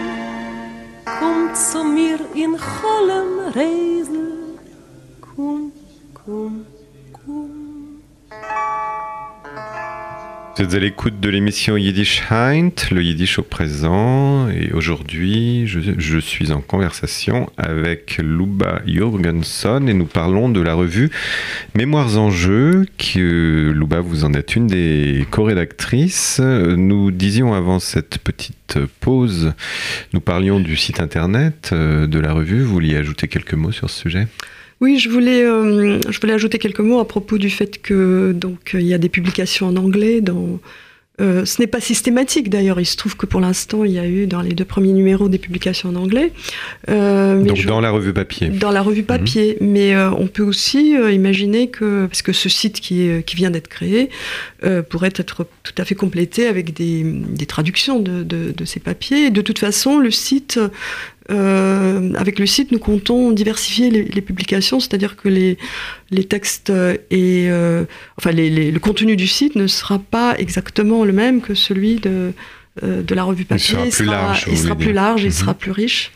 [1.18, 4.58] Kommt zu mir in Cholem, Reisel,
[5.20, 5.72] kum,
[6.14, 6.66] kum,
[7.12, 7.55] kum.
[10.56, 16.18] Vous êtes à l'écoute de l'émission Yiddish Heint, le Yiddish au présent, et aujourd'hui je,
[16.18, 21.10] suis en conversation avec Luba Jorgenson et nous parlons de la revue
[21.74, 26.40] Mémoires en jeu, que Luba vous en êtes une des co-rédactrices.
[26.40, 29.52] Nous disions avant cette petite pause,
[30.14, 33.90] nous parlions du site internet euh, de la revue, vous vouliez ajouter quelques mots sur
[33.90, 34.26] ce sujet?
[34.80, 38.72] Oui, je voulais, euh, je voulais ajouter quelques mots à propos du fait que donc
[38.74, 40.20] il y a des publications en anglais.
[40.20, 40.60] Dans,
[41.18, 42.78] euh, ce n'est pas systématique d'ailleurs.
[42.78, 45.30] Il se trouve que pour l'instant, il y a eu dans les deux premiers numéros
[45.30, 46.30] des publications en anglais.
[46.90, 48.50] Euh, donc je, dans la revue papier.
[48.50, 49.66] Dans la revue papier, mmh.
[49.66, 53.68] mais on peut aussi imaginer que parce que ce site qui, est, qui vient d'être
[53.68, 54.10] créé
[54.90, 59.28] pourrait être tout à fait complété avec des, des traductions de, de, de, ces papiers.
[59.28, 60.60] Et de toute façon, le site
[61.30, 65.58] euh, avec le site, nous comptons diversifier les, les publications, c'est-à-dire que les,
[66.10, 67.84] les textes et euh,
[68.16, 71.96] enfin les, les, le contenu du site ne sera pas exactement le même que celui
[71.96, 72.32] de,
[72.82, 73.78] euh, de la revue papier.
[73.86, 74.46] Il sera plus large.
[74.50, 76.12] Il sera plus large, il sera plus riche.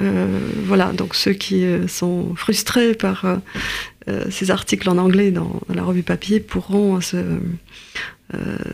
[0.00, 5.74] Euh, voilà, donc ceux qui sont frustrés par euh, ces articles en anglais dans, dans,
[5.74, 7.16] la revue papier pourront se,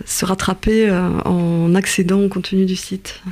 [0.04, 0.90] se rattraper
[1.24, 3.22] en accédant au contenu du site.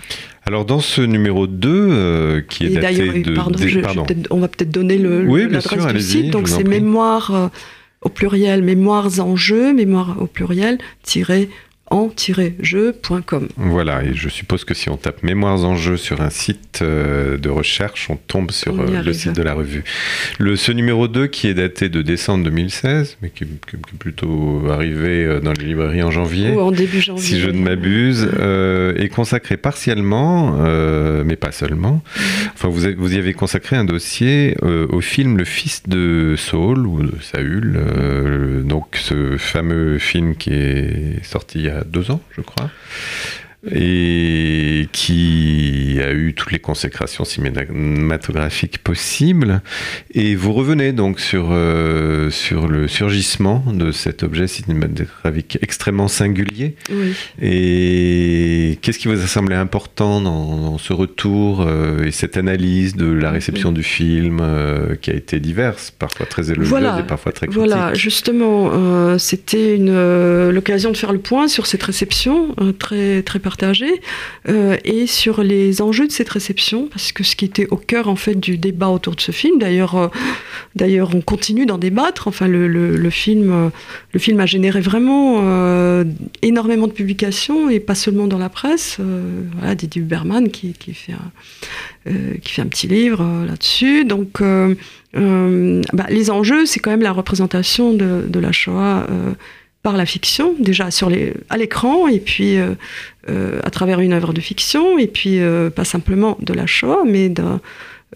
[0.49, 3.35] Alors dans ce numéro 2, euh, qui est Et daté de...
[3.35, 4.07] Pardon, des, je, pardon.
[4.09, 6.31] Je on va peut-être donner le, oui, l'adresse sûr, du site.
[6.31, 7.49] Donc c'est mémoire euh,
[8.01, 11.51] au pluriel, mémoires en jeu, mémoire au pluriel, tiré
[11.91, 13.49] en-jeu.com.
[13.57, 17.37] Voilà, et je suppose que si on tape Mémoires en jeu sur un site euh,
[17.39, 19.85] de recherche, on tombe sur On euh, le site de la revue.
[20.39, 23.99] Le, ce numéro 2 qui est daté de décembre 2016, mais qui, qui- qui est
[23.99, 27.23] plutôt arrivé euh, dans les librairies en janvier, Ou en début janvier.
[27.23, 32.03] si je ne m'abuse, euh, est consacré partiellement, euh, mais pas seulement.
[32.55, 36.35] Enfin, vous, avez- vous y avez consacré un dossier euh, au film Le Fils de
[36.37, 37.79] Saul ou de Saül,
[38.65, 42.71] donc ce fameux film qui est sorti il y a deux ans, je crois,
[43.71, 49.63] et qui a eu toutes les consécrations cinématographiques possibles.
[50.15, 56.77] Et vous revenez donc sur, euh, sur le surgissement de cet objet cinématographique extrêmement singulier.
[56.91, 57.15] Oui.
[57.43, 62.95] Et qu'est-ce qui vous a semblé important dans, dans ce retour euh, et cette analyse
[62.95, 67.01] de la réception du film euh, qui a été diverse, parfois très élogieuse Voilà.
[67.01, 72.55] et parfois très critique Voilà, justement, c'était l'occasion de faire le point sur cette réception
[72.79, 73.41] très, très
[74.49, 78.09] euh, et sur les enjeux de cette réception, parce que ce qui était au cœur
[78.09, 80.09] en fait du débat autour de ce film, d'ailleurs, euh,
[80.77, 82.29] d'ailleurs, on continue d'en débattre.
[82.29, 83.69] Enfin, le, film, euh,
[84.13, 85.43] le film a généré vraiment
[86.43, 88.99] énormément de publications et pas seulement dans la presse.
[89.59, 94.05] Voilà, Didier Huberman qui, fait un, qui fait un petit livre là-dessus.
[94.05, 94.41] Donc
[95.13, 99.07] bah, les enjeux, c'est quand même la représentation de, la Shoah
[99.83, 102.75] par la fiction, déjà sur les, à l'écran, et puis euh,
[103.29, 107.05] euh, à travers une œuvre de fiction, et puis euh, pas simplement de la Shoah,
[107.07, 107.61] mais d'un,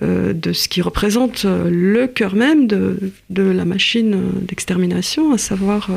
[0.01, 2.99] de ce qui représente le cœur même de,
[3.29, 5.91] de la machine d'extermination, à savoir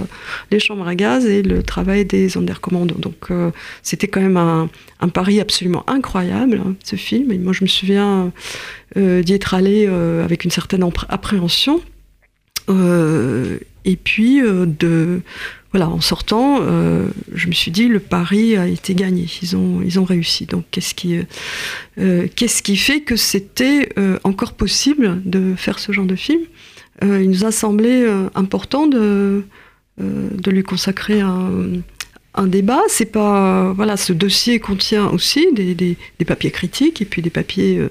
[0.51, 2.95] les chambres à gaz et le travail des Sonderkommando.
[2.95, 3.51] Donc euh,
[3.84, 7.32] c'était quand même un, un pari absolument incroyable, hein, ce film.
[7.32, 8.32] Et moi, je me souviens
[8.95, 11.82] d'y être allé avec une certaine appréhension.
[12.69, 15.21] Euh, et puis, euh, de,
[15.71, 19.28] voilà, en sortant, euh, je me suis dit, le pari a été gagné.
[19.41, 20.45] Ils ont, ils ont réussi.
[20.45, 21.19] Donc, qu'est-ce qui,
[21.97, 23.89] qu'est-ce qui fait que c'était
[24.23, 26.41] encore possible de faire ce genre de film?
[27.01, 29.43] Il nous a semblé important de,
[29.99, 31.51] de lui consacrer un,
[32.34, 32.82] un débat.
[32.88, 37.30] C'est pas, voilà, ce dossier contient aussi des, des, des papiers critiques et puis des
[37.30, 37.82] papiers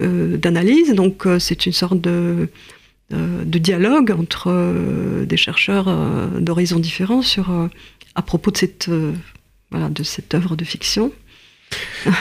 [0.00, 0.94] euh, d'analyse.
[0.94, 2.48] Donc, euh, c'est une sorte de
[3.10, 7.68] de dialogue entre euh, des chercheurs euh, d'horizons différents sur, euh,
[8.14, 9.12] à propos de cette, euh,
[9.70, 11.12] voilà, de cette œuvre de fiction.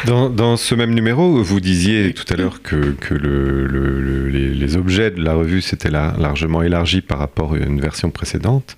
[0.05, 4.75] Dans, dans, ce même numéro, vous disiez tout à l'heure que, que le, le, les,
[4.75, 8.75] objets de la revue s'étaient largement élargis par rapport à une version précédente.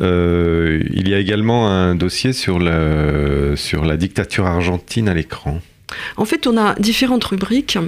[0.00, 5.60] Euh, il y a également un dossier sur la, sur la dictature argentine à l'écran.
[6.16, 7.78] En fait, on a différentes rubriques.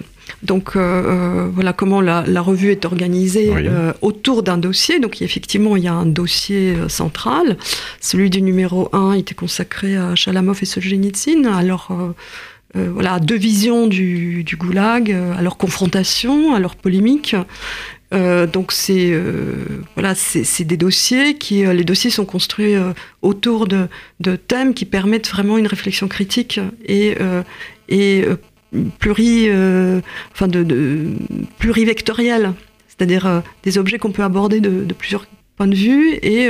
[0.42, 3.62] Donc euh, euh, voilà comment la, la, revue est organisée Oui.
[3.66, 5.00] euh, autour d'un dossier.
[5.00, 7.56] Donc effectivement, il y a un dossier euh, central.
[8.00, 11.44] Celui du numéro 1 était consacré à Chalamov et Solzhenitsyn.
[11.46, 11.90] Alors
[12.74, 17.34] voilà, à deux visions du, du goulag, à leur confrontation, à leur polémique.
[18.12, 19.18] Donc c'est
[19.94, 22.74] voilà, c'est des dossiers qui les dossiers sont construits
[23.22, 23.88] autour de,
[24.20, 27.16] de thèmes qui permettent vraiment une réflexion critique et
[27.88, 28.36] et euh,
[28.98, 30.00] pluri euh,
[30.32, 31.06] enfin de, de
[31.58, 32.52] plurivectorielle,
[32.86, 36.48] c'est-à-dire euh, des objets qu'on peut aborder de, plusieurs points de vue et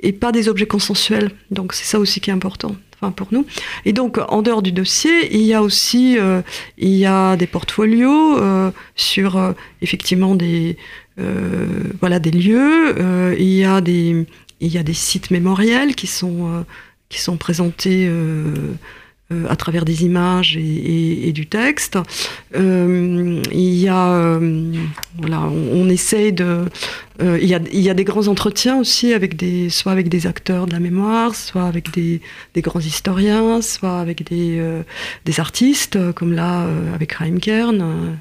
[0.00, 1.30] et pas des objets consensuels.
[1.50, 2.76] Donc c'est ça aussi qui est important.
[3.02, 3.46] Enfin, pour nous.
[3.86, 6.18] Et donc, en dehors du dossier, il y a aussi
[6.76, 8.38] il y a des portfolios
[8.94, 10.76] sur effectivement des
[12.00, 13.34] voilà des lieux.
[13.38, 14.26] il y a des
[14.60, 16.64] il y a des sites mémoriels qui sont
[17.08, 18.08] qui sont présentés
[19.32, 21.98] euh, à travers des images et, et- et du texte.
[22.56, 24.72] Euh, il y a euh,
[25.18, 26.64] voilà, on, on essaye de
[27.22, 30.08] euh, il, y a, il y a des grands entretiens aussi avec des soit avec
[30.08, 32.20] des acteurs de la mémoire, soit avec des,
[32.54, 34.82] des grands historiens, soit avec des, euh,
[35.26, 38.16] des artistes comme là avec Raim Kern.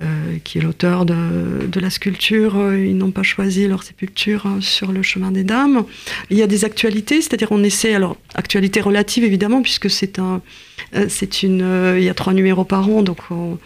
[0.00, 4.46] Euh, qui est l'auteur de, de la sculpture euh, Ils n'ont pas choisi leur sépulture
[4.46, 5.84] euh, sur le chemin des dames.
[6.30, 10.40] Il y a des actualités, c'est-à-dire on essaie, alors actualité relative évidemment, puisque c'est un,
[10.94, 13.58] euh, c'est une, euh, il y a trois numéros par an, donc on-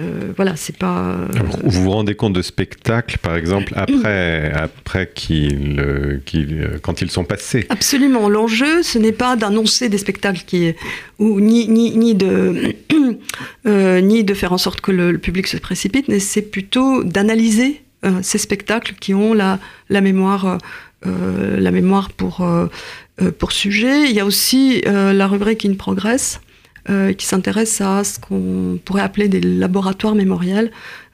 [0.00, 1.02] euh, voilà, c'est pas.
[1.04, 1.28] euh,
[1.62, 7.22] Vous vous rendez compte de spectacles, par exemple, après, après qu'ils, euh, quand ils sont
[7.24, 8.28] passés Absolument.
[8.28, 10.72] L'enjeu, ce n'est pas d'annoncer des spectacles qui,
[11.20, 12.74] ou ni, ni, ni, de,
[13.68, 17.04] euh, ni de faire en sorte que le, le public se précipite, mais c'est plutôt
[17.04, 20.58] d'analyser euh, ces spectacles qui ont la, la mémoire,
[21.04, 22.46] la mémoire pour,
[23.38, 24.08] pour sujet.
[24.08, 26.40] Il y a aussi la rubrique In Progress
[26.86, 30.70] qui s'intéresse à ce qu'on pourrait appeler des laboratoires mémoriels,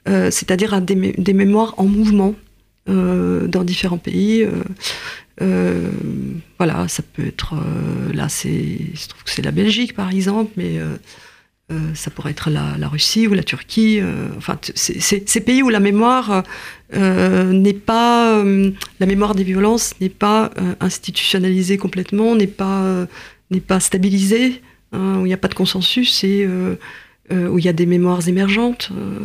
[0.09, 2.35] euh, c'est-à-dire à des, mé- des mémoires en mouvement
[2.89, 4.43] euh, dans différents pays.
[4.43, 4.63] euh,
[5.41, 5.89] euh,
[6.57, 10.51] voilà, ça peut être euh, là, c'est, je trouve que c'est la Belgique par exemple,
[10.57, 10.97] mais euh,
[11.71, 13.99] euh, ça pourrait être la, la Russie ou la Turquie.
[14.01, 16.43] euh, enfin, c'est, ces pays où la mémoire
[16.93, 22.83] euh, n'est pas, euh, la mémoire des violences n'est pas euh, institutionnalisée complètement, n'est pas,
[22.83, 23.05] euh,
[23.51, 26.75] n'est pas stabilisée, hein, où il n'y a pas de consensus et euh,
[27.31, 28.89] euh, où il y a des mémoires émergentes.
[28.97, 29.17] euh,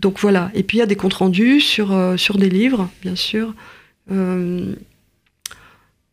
[0.00, 0.50] donc voilà.
[0.54, 3.54] Et puis il y a des comptes rendus sur, sur des livres, bien sûr.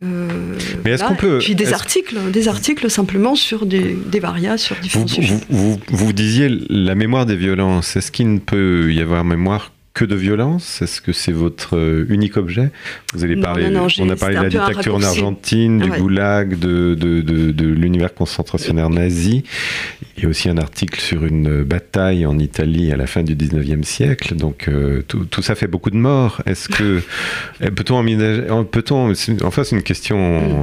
[0.04, 4.20] Euh, Mais est-ce qu'on peut- Et puis des articles, des articles simplement sur des, des
[4.20, 5.40] varias, sur vous, différents sujets.
[5.50, 7.96] vous, vous, vous disiez la mémoire des violences.
[7.96, 12.05] Est-ce qu'il ne peut y avoir mémoire que de violence Est-ce que c'est votre euh,
[12.10, 12.69] unique objet
[13.13, 15.01] Vous allez parler, non, non, j'ai- on a parlé de la dictature en.
[15.03, 15.99] Argentine, du Ouais.
[15.99, 19.43] goulag, de, de, de, de l'univers concentrationnaire nazi.
[20.17, 23.36] Il y a aussi un article sur une bataille en Italie à la fin du
[23.36, 24.36] 19e siècle.
[24.36, 26.41] Donc euh, tout, tout ça fait beaucoup de morts.
[26.45, 27.01] Est-ce que
[27.62, 30.17] eh, peut-on envisager, peut-on, enfin c'est une question,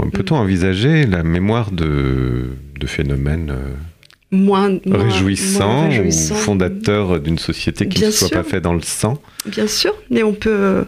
[0.04, 2.46] Mm, peut-on envisager la mémoire de,
[2.78, 3.74] de phénomènes euh,
[4.34, 8.36] moins, moins- réjouissants moins ou fondateurs d'une société qui Bien ne soit sûr.
[8.36, 9.18] pas faite dans le sang?
[9.46, 10.84] Bien sûr, mais on peut.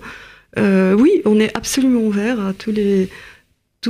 [0.58, 3.08] euh, oui, on est absolument ouvert à tous les,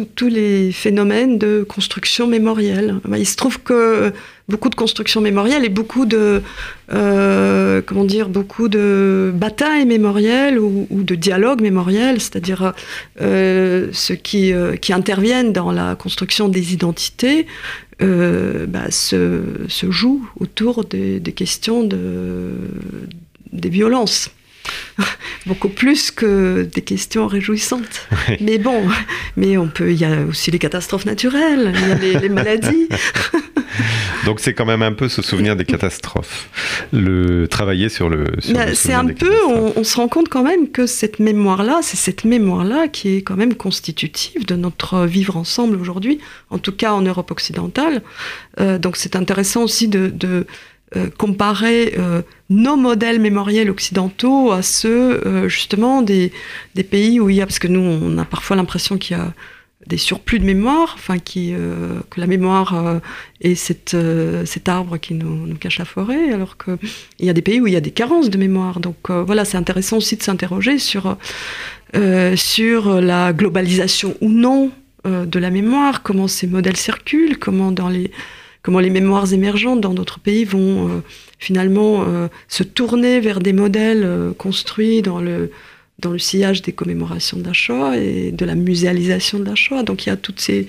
[0.04, 2.96] tous, les phénomènes de construction mémorielle.
[3.16, 4.12] Il se trouve que
[4.48, 6.42] beaucoup de construction mémorielle et beaucoup de.
[6.92, 7.80] euh,
[8.28, 12.72] Beaucoup de batailles mémorielles ou, de dialogues mémoriels, c'est-à-dire
[13.20, 17.46] euh, ceux qui, euh, qui interviennent dans la construction des identités.
[18.00, 19.40] bah, se,
[19.88, 22.50] jouent autour des, des questions de,
[23.52, 24.30] des violences.
[25.46, 28.08] Beaucoup plus que des questions réjouissantes.
[28.40, 28.82] Mais bon,
[29.36, 29.92] mais on peut.
[29.92, 32.88] Il y a aussi les catastrophes naturelles, il y a les, les maladies.
[34.24, 36.48] Donc c'est quand même un peu se souvenir des catastrophes,
[36.92, 38.24] le travailler sur le.
[38.74, 39.32] C'est un peu.
[39.48, 43.22] On, on se rend compte quand même que cette mémoire-là, c'est cette mémoire-là qui est
[43.22, 46.18] quand même constitutive de notre vivre ensemble aujourd'hui,
[46.50, 48.02] en tout cas en Europe occidentale.
[48.58, 50.08] Euh, donc c'est intéressant aussi de.
[50.08, 50.46] de
[50.94, 56.30] euh, comparer euh, nos modèles mémoriels occidentaux à ceux euh, justement des,
[56.88, 59.32] pays où il y a parce que nous on a parfois l'impression qu'il y a
[59.88, 61.54] des surplus de mémoire, enfin qui
[62.10, 63.00] que la mémoire
[63.40, 63.96] est cette,
[64.44, 66.76] cet arbre qui nous, cache la forêt, alors que
[67.20, 68.80] il y a des pays où il y a des carences de mémoire.
[68.80, 71.16] Donc voilà, c'est intéressant aussi de s'interroger sur
[72.34, 74.72] sur la globalisation ou non
[75.04, 78.10] de la mémoire, comment ces modèles circulent, comment dans les
[78.66, 81.02] comment les mémoires émergentes dans d'autres pays vont
[81.38, 82.04] finalement
[82.48, 88.32] se tourner vers des modèles construits dans le sillage des commémorations de la Shoah et
[88.32, 89.84] de la muséalisation de la Shoah.
[89.84, 90.66] Donc il y a toutes ces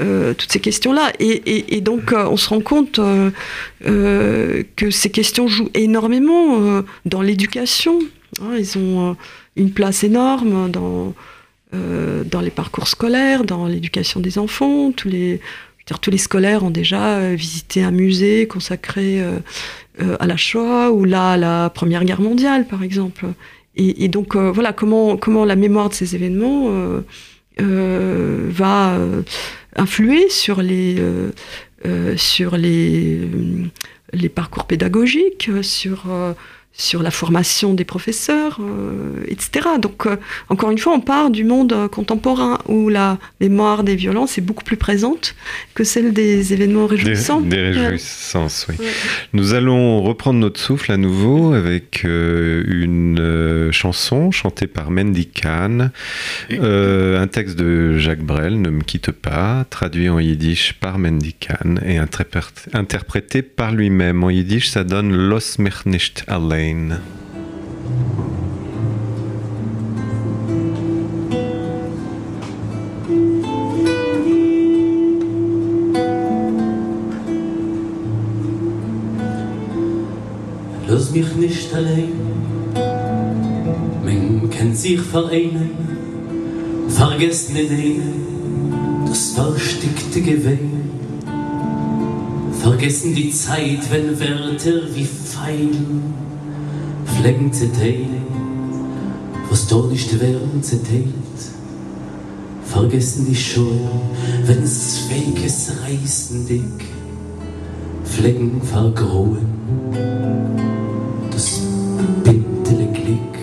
[0.00, 1.12] euh, questions-là.
[1.18, 7.98] Et, donc, euh, on se rend compte euh, que ces questions jouent énormément dans l'éducation.
[8.42, 8.56] Hein.
[8.58, 9.16] ils ont
[9.56, 11.14] une place énorme dans,
[11.72, 14.92] dans les parcours scolaires, dans l'éducation des enfants.
[14.92, 15.40] Tous les,
[16.00, 19.22] tous les scolaires ont déjà visité un musée consacré
[20.00, 23.26] à la Shoah ou là à la Première Guerre mondiale, par exemple.
[23.76, 26.70] Et, donc, voilà comment, comment la mémoire de ces événements
[27.58, 28.98] va
[29.78, 31.30] influer sur les, euh,
[31.86, 33.20] euh, sur les,
[34.12, 36.04] les parcours pédagogiques, sur
[36.78, 39.66] sur la formation des professeurs, euh, etc.
[39.82, 40.16] Donc, euh,
[40.48, 44.42] encore une fois, on part du monde euh, contemporain où la mémoire des violences est
[44.42, 45.34] beaucoup plus présente
[45.74, 47.40] que celle des événements réjouissants.
[47.40, 48.76] Des, réjouissances, oui.
[49.32, 55.90] Nous allons reprendre notre souffle à nouveau avec une chanson chantée par Mendy Khan,
[56.50, 61.74] un texte de Jacques Brel, Ne me quitte pas, traduit en yiddish par Mendy Khan
[61.84, 64.22] et interprété par lui-même.
[64.22, 66.67] En yiddish, ça donne Los mich nicht allein.
[66.68, 67.00] Rain.
[80.86, 82.12] Lass mich nicht allein,
[84.04, 85.70] man kennt sich vereinen,
[86.88, 90.90] vergessen in einen das verstickte Gewehen.
[92.60, 96.27] Vergessen die Zeit, wenn Wörter wie Pfeilen
[97.20, 98.22] Flecken zerteilen,
[99.50, 101.12] was da nicht werden zerteilt.
[102.64, 103.72] Vergessen die Scheu,
[104.46, 106.84] wenn es Weges reißen dick,
[108.04, 109.46] Flecken vergrauen,
[111.32, 111.60] das
[112.22, 113.34] bintele Glück.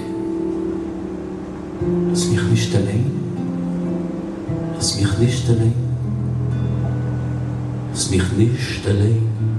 [2.12, 3.12] Lass mich nicht allein,
[4.74, 5.74] lass mich nicht allein,
[7.92, 9.55] lass mich nicht allein.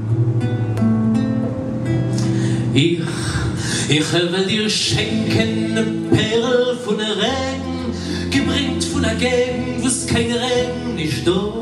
[3.89, 10.95] Ich will dir schenken Perl von der Regen, gebringt von der Gegend, wo's kein Regen
[10.97, 11.53] nicht da.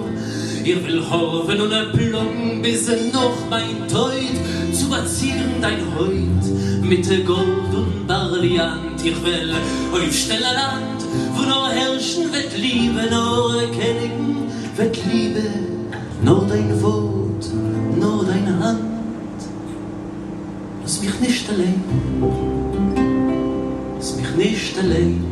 [0.64, 4.36] Ich will horven und Plum, bis er noch mein Teut
[4.72, 9.04] zu erziehen dein Heut mit der Gold und Barliant.
[9.04, 9.52] Ich will
[9.92, 15.42] auf schneller Land, wo nur herrschen wird Liebe, nur erkennen wird Liebe,
[16.22, 17.46] nur dein Wort,
[18.00, 18.94] nur deine Hand.
[20.82, 22.13] Lass mich nicht allein.
[23.96, 25.24] Lass mich nicht allein.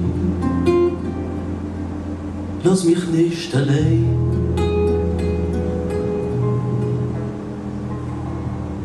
[2.64, 4.06] Lass mich nicht allein.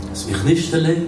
[0.10, 1.06] Lass mich nicht allein.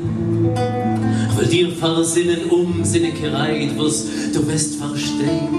[1.29, 5.49] Ich will dir versinnen Umsinnigkeit, was du wirst verstehen.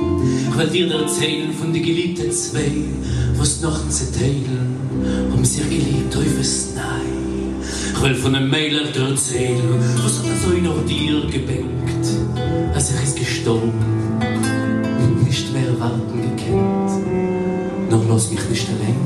[0.50, 2.84] Ich will dir erzählen von die geliebten zwei,
[3.36, 4.76] was noch zu teilen,
[5.34, 7.19] um sie geliebt auf es Nein.
[8.02, 12.06] Will von einem Mailer erzählen, was hat er so noch dir gebänkt,
[12.74, 13.74] als er ist gestorben
[14.22, 16.92] und nicht mehr warten gekannt.
[17.90, 18.96] Noch lass mich nicht allein,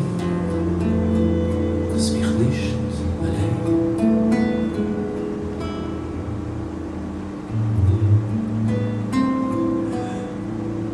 [1.92, 2.74] lass mich nicht
[3.20, 3.56] allein.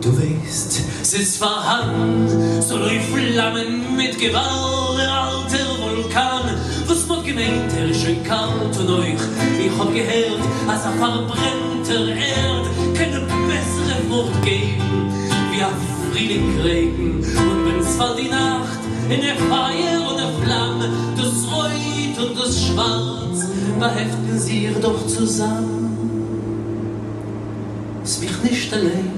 [0.00, 5.29] Du weißt, es ist vorhanden, so läuft Flammen mit Gewalt,
[7.30, 9.22] gemeint, er schön kalt und euch.
[9.64, 15.10] Ich hab gehört, als er verbrennt der Erd, keine bessere Wort geben,
[15.50, 15.78] wie ein
[16.10, 22.38] Frühling Und wenn's fall die Nacht, in der Feier und der Flamme, das Reut und
[22.38, 23.46] das Schwarz,
[23.78, 25.86] beheften sie ihr doch zusammen.
[28.00, 29.10] Lass mich nicht allein,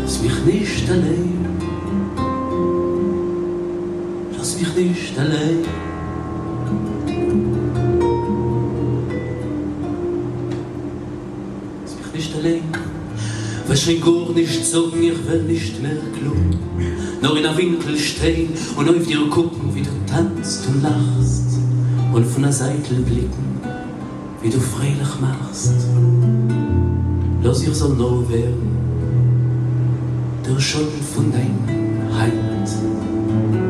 [0.00, 1.61] lass mich nicht allein,
[13.84, 16.56] Schon gar nicht sagen, ich will nicht mehr glauben.
[17.20, 21.58] Nur in der Winkel stehen und auf dir gucken, wie du tanzt und lachst.
[22.12, 23.60] Und von der Seite blicken,
[24.40, 25.74] wie du freilich machst.
[27.42, 28.70] Lass ich so noch werden,
[30.46, 33.61] der Schatten von deiner Hand.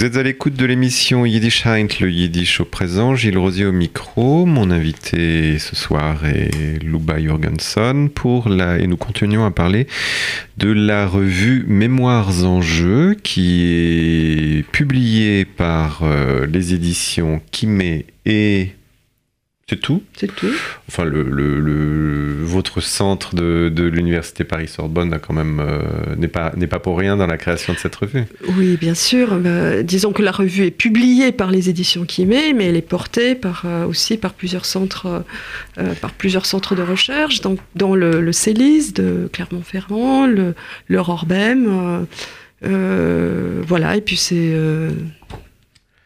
[0.00, 3.14] Vous êtes à l'écoute de l'émission Yiddish Heint, le Yiddish au présent.
[3.14, 4.46] Gilles Rosier au micro.
[4.46, 9.86] Mon invité ce soir est Luba Jorgensen pour la, et nous continuons à parler
[10.56, 18.70] de la revue Mémoires en jeu qui est publiée par euh, les éditions Kimé et
[19.70, 20.50] c'est tout C'est tout.
[20.88, 26.52] Enfin, le, le, le, votre centre de, de l'université Paris-Sorbonne quand même euh, n'est pas
[26.56, 28.24] n'est pas pour rien dans la création de cette revue.
[28.58, 29.28] Oui, bien sûr.
[29.30, 33.36] Euh, disons que la revue est publiée par les éditions Kimé, mais elle est portée
[33.36, 35.22] par euh, aussi par plusieurs centres
[35.78, 40.56] euh, par plusieurs centres de recherche, donc dans le, le CELIS de Clermont-Ferrand, le,
[40.88, 42.06] le Rorbem,
[42.60, 43.96] voilà.
[43.96, 44.52] Et puis c'est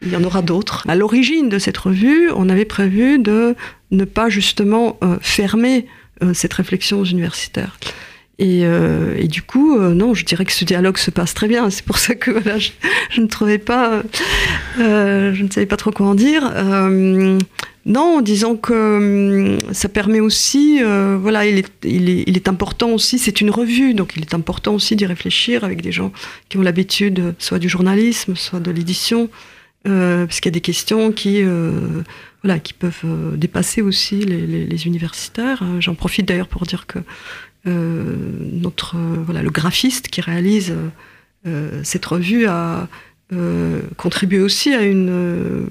[0.01, 0.83] il y en aura d'autres.
[0.87, 3.55] À l'origine de cette revue, on avait prévu de
[3.91, 5.87] ne pas justement euh, fermer
[6.23, 7.77] euh, cette réflexion universitaire.
[8.39, 11.49] Et, euh, et, du coup, euh, non, je dirais que ce dialogue se passe très
[11.49, 11.69] bien.
[11.69, 12.71] C'est pour ça que voilà, je,
[13.19, 14.01] ne trouvais pas,
[14.77, 16.53] je ne savais pas trop quoi en dire.
[17.85, 20.81] non, disons que ça permet aussi,
[21.19, 25.65] voilà, il est important aussi, c'est une revue, donc il est important aussi d'y réfléchir
[25.65, 26.13] avec des gens
[26.47, 29.29] qui ont l'habitude, soit du journalisme, soit de l'édition,
[29.87, 32.01] euh, parce qu'il y a des questions qui, euh,
[32.43, 35.63] voilà, qui peuvent euh, dépasser aussi les, les, les universitaires.
[35.79, 36.99] J'en profite d'ailleurs pour dire que
[37.67, 40.75] notre, voilà, le graphiste qui réalise
[41.81, 42.87] cette revue a
[43.97, 45.67] contribué aussi à, une,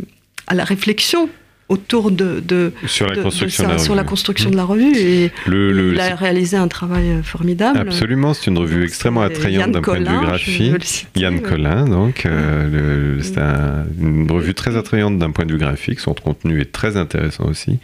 [0.49, 1.29] à la réflexion
[1.69, 5.33] autour de, de, sur la de, construction, de, sur la construction de la revue et
[5.47, 7.79] le, le, il a réalisé un travail formidable.
[7.79, 11.07] Absolument, c'est une revue Donc, extrêmement attrayante d'un point de vue graphique.
[11.17, 16.01] Yann Collin, donc euh, c'est un, une revue très attrayante d'un point de vue graphique.
[16.01, 17.79] Son contenu est très intéressant aussi.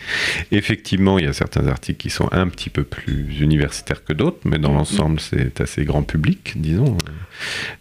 [0.52, 4.40] Effectivement, il y a certains articles qui sont un petit peu plus universitaires que d'autres,
[4.44, 6.98] mais dans l'ensemble, c'est assez grand public, disons,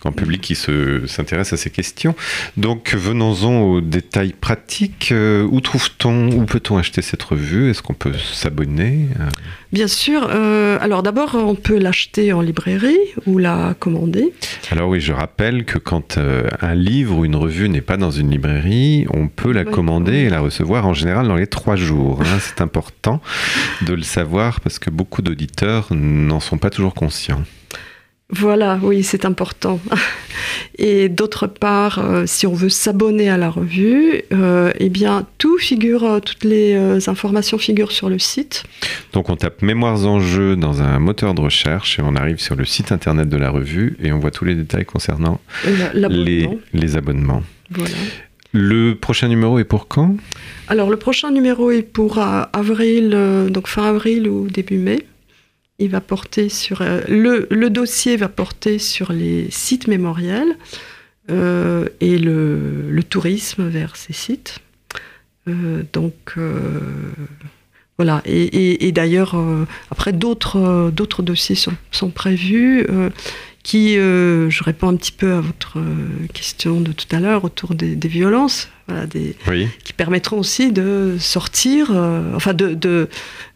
[0.02, 2.16] grand public qui se s'intéresse à ces questions.
[2.56, 5.10] Donc, venons-en aux détails pratiques.
[5.12, 7.70] Euh, où trouve où peut-on acheter cette revue?
[7.70, 9.08] Est-ce qu'on peut s'abonner
[9.74, 10.28] Bien sûr.
[10.30, 14.34] Euh, alors d'abord, on peut l'acheter en librairie ou la commander.
[14.72, 18.12] Alors oui, je rappelle que quand euh, un livre ou une revue n'est pas dans
[18.12, 21.76] une librairie, on peut la oui, commander et la recevoir en général dans les trois
[21.76, 22.22] jours.
[22.22, 22.39] Hein.
[22.39, 23.22] C'est important
[23.82, 27.43] de le savoir parce que beaucoup d'auditeurs n'en sont pas toujours conscients.
[28.32, 29.80] Voilà, oui, c'est important.
[30.78, 35.58] Et d'autre part, euh, si on veut s'abonner à la revue, euh, eh bien, tout
[35.58, 38.64] figure, euh, toutes les informations figurent sur le site.
[39.14, 42.56] Donc, on tape Mémoires en jeu dans un moteur de recherche et on arrive sur
[42.56, 45.42] le site internet de la revue et on voit tous les détails concernant
[45.94, 47.44] les, les, abonnements.
[47.72, 47.96] Voilà.
[48.52, 50.16] Le prochain numéro est pour quand?
[50.68, 53.18] Alors, le prochain numéro est pour avril,
[53.50, 55.06] donc fin avril ou début mai
[55.80, 60.58] il va porter sur euh, le, le, dossier va porter sur les sites mémoriels
[61.32, 64.60] euh, et le, le, tourisme vers ces sites.
[65.48, 66.38] Euh, donc
[67.98, 68.22] voilà.
[68.26, 69.36] Et, et, et d'ailleurs
[69.92, 72.86] après d'autres d'autres dossiers sont, sont prévus
[73.64, 75.78] qui je réponds un petit peu à votre
[76.34, 78.70] question de tout à l'heure autour des, des violences.
[78.88, 79.68] Voilà, des, oui.
[79.84, 81.91] qui permettront aussi de sortir,
[82.34, 83.07] enfin de, de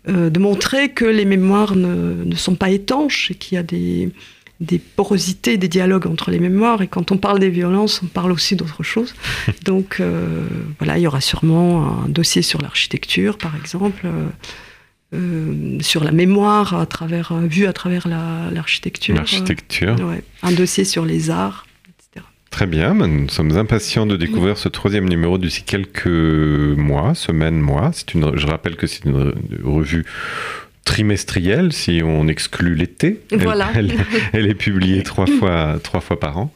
[0.10, 3.64] euh, de montrer que les mémoires ne, ne sont pas étanches et qu'il y a
[3.64, 4.10] des,
[4.60, 6.82] des, porosités, des dialogues entre les mémoires.
[6.82, 9.16] Et quand on parle des violences, on parle aussi d'autre chose.
[9.64, 10.46] Donc euh,
[10.78, 14.06] voilà, il y aura sûrement un dossier sur l'architecture, par exemple.
[15.14, 19.16] Euh, euh, sur la mémoire à travers, vue à travers l'architecture.
[19.16, 19.96] La, l'architecture.
[20.00, 21.66] ouais, un dossier sur les arts.
[22.50, 27.90] Très bien, nous sommes impatients de découvrir ce troisième numéro d'ici quelques mois, semaines, mois.
[28.14, 29.34] Une, je rappelle que c'est une
[29.64, 30.06] revue
[30.86, 33.22] trimestrielle si on exclut l'été.
[33.32, 33.72] Voilà.
[34.34, 36.54] Elle, est publiée trois fois, trois fois par an.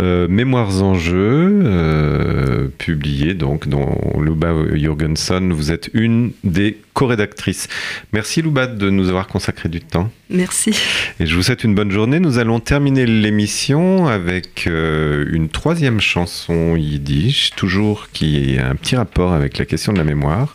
[0.00, 7.68] Euh, Mémoires en jeu, euh, publiée donc dont Luba Jorgensen, vous êtes une des co-rédactrices.
[8.14, 10.10] Merci Luba de nous avoir consacré du temps.
[10.30, 10.74] Merci.
[11.20, 12.20] Et je vous souhaite une bonne journée.
[12.20, 18.96] Nous allons terminer l'émission avec euh, une troisième chanson yiddish, toujours qui a un petit
[18.96, 20.54] rapport avec la question de la mémoire.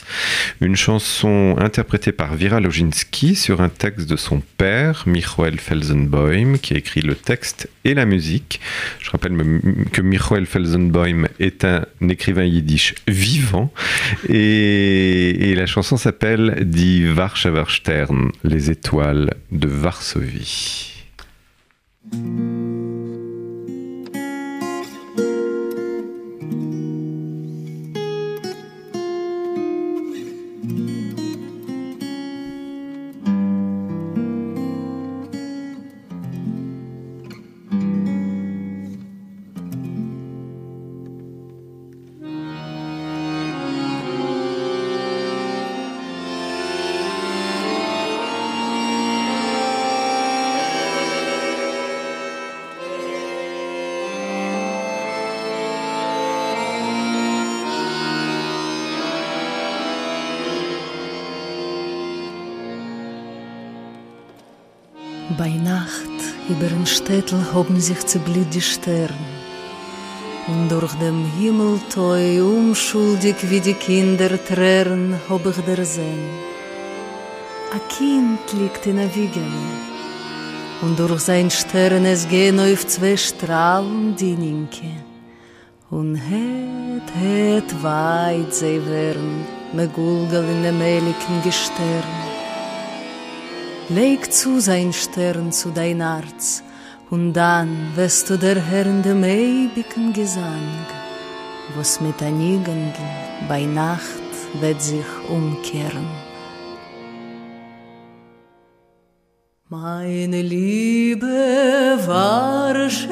[0.61, 6.73] Une chanson interprétée par Vira Loginski sur un texte de son père, Michael Felsenboim, qui
[6.73, 8.59] a écrit le texte et la musique.
[8.99, 9.37] Je rappelle
[9.91, 13.71] que Michael Felsenboim est un écrivain yiddish vivant
[14.27, 21.03] et, et la chanson s'appelle Die Warschauer Stern, les étoiles de Varsovie.
[65.41, 66.19] Bei Nacht
[66.49, 69.25] über den Städtel hoben sich zerblieb die Sterne.
[70.45, 76.29] Und durch dem Himmeltoi unschuldig wie die Kinder trären hob ich der Sehn.
[77.73, 79.51] A Kind liegt in a Wiegen.
[80.83, 84.93] Und durch sein Stern es gehen auf zwei Strahlen die Ninke.
[85.89, 92.20] Und het, het weit sie werden, me Gulgel in dem eiligen Gestern.
[93.93, 96.63] Leg zu sein Stern zu dein Arz,
[97.09, 100.69] und dann wirst du der Herr in dem ewigen Gesang,
[101.75, 103.03] was mit ein Igendl
[103.49, 104.31] bei Nacht
[104.61, 106.07] wird sich umkehren.
[109.67, 113.09] Meine Liebe warsche,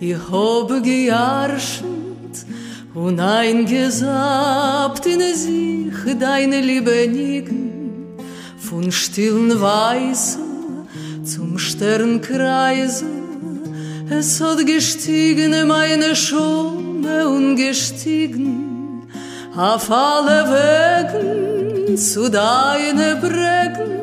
[0.00, 2.34] ich hab gejarschend
[2.92, 7.65] und eingesabt in sich deine Liebe nigen
[8.68, 10.42] von stillen Weißen
[11.24, 13.06] zum Sternkreisen.
[14.10, 19.08] Es hat gestiegen in meine Schumme und gestiegen
[19.56, 24.02] auf alle Wegen zu deine Bregen.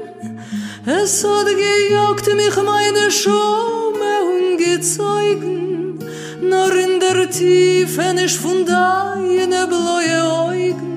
[0.85, 5.99] Es hat gejagt mich meine Schumme und gezeugen,
[6.41, 10.92] nur in der Tiefe nicht von deine bläue Augen.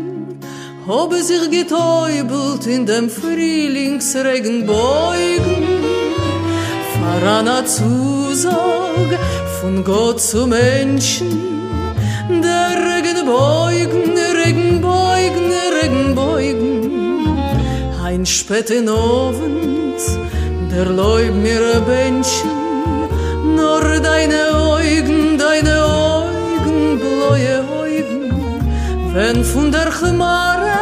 [0.89, 5.67] Hob sich getäubelt in dem Frühlingsregenbeugen.
[6.95, 9.19] Faran a Zusag
[9.61, 11.67] von Gott zu Menschen.
[12.31, 14.13] Der Regenbeugen,
[14.45, 17.37] Regenbeugen, Regenbeugen.
[18.05, 20.01] Ein späten Abend,
[20.71, 22.49] der Leub mir Bändchen.
[23.57, 27.66] Nur deine Augen, deine Augen, bläue
[29.17, 30.77] Wenn von der Chmare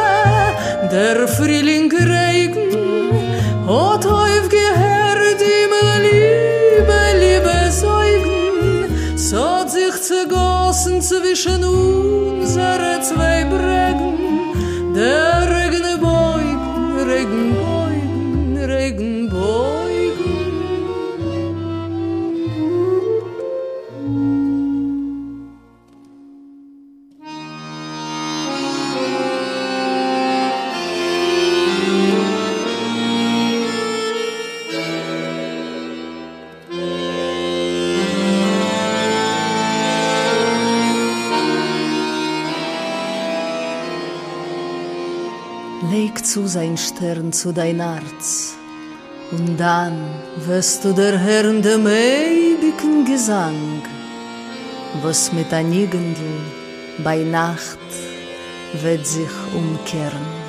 [0.91, 2.69] der Frühling regen
[3.65, 5.73] hat auf gehört im
[6.05, 15.34] Liebe, Liebe Säugen so hat sich zergossen zwischen unsere zwei Bregen der
[47.45, 48.55] zu dein Arz,
[49.31, 49.95] und dann
[50.47, 53.83] wirst du der Herr in dem ewigen Gesang,
[55.03, 56.39] was mit ein Igendl
[57.03, 57.91] bei Nacht
[58.81, 60.44] wird sich umkehren.